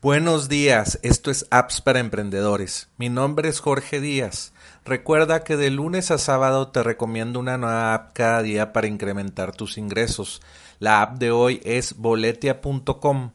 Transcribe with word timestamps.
Buenos 0.00 0.48
días, 0.48 1.00
esto 1.02 1.28
es 1.28 1.48
Apps 1.50 1.80
para 1.80 1.98
Emprendedores. 1.98 2.88
Mi 2.98 3.08
nombre 3.08 3.48
es 3.48 3.58
Jorge 3.58 4.00
Díaz. 4.00 4.52
Recuerda 4.84 5.42
que 5.42 5.56
de 5.56 5.72
lunes 5.72 6.12
a 6.12 6.18
sábado 6.18 6.68
te 6.68 6.84
recomiendo 6.84 7.40
una 7.40 7.58
nueva 7.58 7.94
app 7.94 8.12
cada 8.12 8.42
día 8.42 8.72
para 8.72 8.86
incrementar 8.86 9.56
tus 9.56 9.76
ingresos. 9.76 10.40
La 10.78 11.02
app 11.02 11.18
de 11.18 11.32
hoy 11.32 11.60
es 11.64 11.96
boletia.com. 11.96 13.32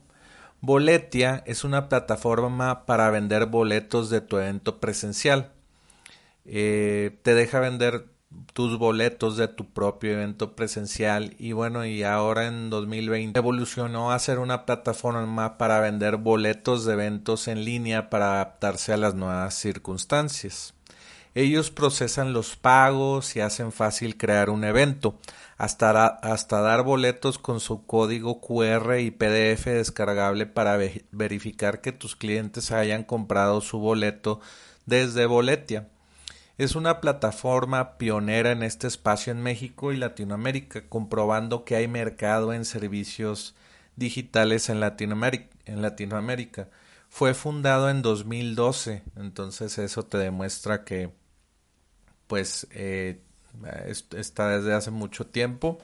Boletia 0.61 1.43
es 1.45 1.65
una 1.65 1.89
plataforma 1.89 2.85
para 2.85 3.09
vender 3.09 3.47
boletos 3.47 4.09
de 4.09 4.21
tu 4.21 4.37
evento 4.37 4.79
presencial. 4.79 5.51
Eh, 6.45 7.19
te 7.23 7.35
deja 7.35 7.59
vender 7.59 8.05
tus 8.53 8.77
boletos 8.77 9.37
de 9.37 9.47
tu 9.47 9.65
propio 9.65 10.11
evento 10.13 10.55
presencial 10.55 11.35
y 11.39 11.53
bueno 11.53 11.85
y 11.85 12.03
ahora 12.03 12.47
en 12.47 12.69
2020 12.69 13.37
evolucionó 13.37 14.11
a 14.11 14.19
ser 14.19 14.39
una 14.39 14.65
plataforma 14.65 15.57
para 15.57 15.79
vender 15.79 16.17
boletos 16.17 16.85
de 16.85 16.93
eventos 16.93 17.47
en 17.47 17.65
línea 17.65 18.09
para 18.09 18.35
adaptarse 18.35 18.93
a 18.93 18.97
las 18.97 19.15
nuevas 19.15 19.55
circunstancias. 19.55 20.73
Ellos 21.35 21.71
procesan 21.71 22.31
los 22.31 22.55
pagos 22.55 23.35
y 23.35 23.39
hacen 23.39 23.71
fácil 23.71 24.17
crear 24.17 24.51
un 24.51 24.63
evento, 24.63 25.17
hasta, 25.57 26.05
hasta 26.05 26.61
dar 26.61 26.83
boletos 26.83 27.39
con 27.39 27.59
su 27.59 27.87
código 27.87 28.39
QR 28.39 28.99
y 28.99 29.09
PDF 29.09 29.65
descargable 29.65 30.45
para 30.45 30.77
verificar 31.11 31.81
que 31.81 31.91
tus 31.91 32.15
clientes 32.15 32.71
hayan 32.71 33.03
comprado 33.03 33.61
su 33.61 33.79
boleto 33.79 34.41
desde 34.85 35.25
Boletia. 35.25 35.87
Es 36.57 36.75
una 36.75 37.01
plataforma 37.01 37.97
pionera 37.97 38.51
en 38.51 38.61
este 38.61 38.85
espacio 38.87 39.31
en 39.31 39.41
México 39.41 39.91
y 39.91 39.97
Latinoamérica, 39.97 40.87
comprobando 40.87 41.65
que 41.65 41.75
hay 41.75 41.87
mercado 41.87 42.53
en 42.53 42.63
servicios 42.65 43.55
digitales 43.95 44.69
en 44.69 44.79
Latinoamérica. 44.79 46.69
Fue 47.09 47.33
fundado 47.33 47.89
en 47.89 48.03
2012, 48.03 49.03
entonces 49.15 49.79
eso 49.79 50.03
te 50.05 50.17
demuestra 50.19 50.83
que 50.83 51.11
pues 52.27 52.67
eh, 52.71 53.19
está 54.15 54.49
desde 54.49 54.73
hace 54.73 54.91
mucho 54.91 55.25
tiempo. 55.27 55.79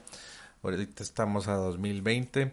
Ahorita 0.62 1.02
estamos 1.02 1.48
a 1.48 1.54
2020 1.54 2.52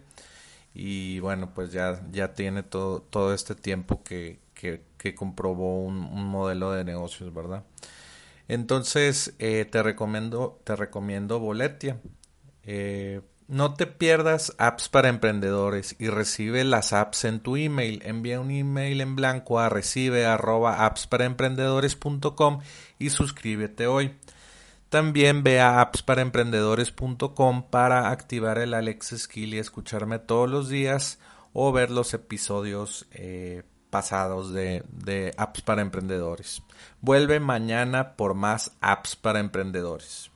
y 0.73 1.20
bueno, 1.20 1.52
pues 1.53 1.72
ya, 1.72 2.02
ya 2.11 2.33
tiene 2.33 2.64
todo, 2.64 3.02
todo 3.02 3.33
este 3.33 3.55
tiempo 3.55 4.03
que, 4.03 4.39
que, 4.53 5.16
comprobó 5.16 5.83
un, 5.83 5.97
un 6.03 6.25
modelo 6.27 6.72
de 6.72 6.83
negocios, 6.83 7.33
¿verdad? 7.33 7.64
Entonces 8.48 9.34
eh, 9.40 9.66
te 9.66 9.84
recomiendo, 9.84 10.62
te 10.64 10.76
recomiendo 10.76 11.40
Boletia. 11.40 12.00
Eh, 12.64 13.22
no 13.48 13.73
te 13.73 13.88
pierdas 13.88 14.54
apps 14.58 14.89
para 14.89 15.08
emprendedores 15.08 15.95
y 16.00 16.09
recibe 16.09 16.66
las 16.66 16.92
apps 16.92 17.23
en 17.23 17.39
tu 17.39 17.56
email. 17.56 18.02
Envía 18.04 18.42
un 18.42 18.52
email 18.52 19.00
en 19.00 19.16
blanco 19.16 19.59
a 19.59 19.70
recibe 19.70 20.26
arroba 20.26 20.94
y 23.00 23.09
suscríbete 23.09 23.88
hoy. 23.88 24.16
También 24.89 25.44
ve 25.44 25.61
a 25.61 25.82
appsparaemprendedores.com 25.82 27.64
para 27.70 28.09
activar 28.09 28.58
el 28.58 28.73
Alex 28.73 29.16
Skill 29.17 29.54
y 29.54 29.59
escucharme 29.59 30.20
todos 30.20 30.50
los 30.50 30.70
días 30.70 31.20
o 31.54 31.72
ver 31.72 31.89
los 31.89 32.14
episodios 32.14 33.08
eh, 33.11 33.64
pasados 33.89 34.53
de, 34.53 34.83
de 34.89 35.33
apps 35.38 35.61
para 35.61 35.81
emprendedores. 35.81 36.61
Vuelve 37.02 37.39
mañana 37.39 38.16
por 38.16 38.33
más 38.33 38.71
apps 38.81 39.16
para 39.16 39.39
emprendedores. 39.39 40.25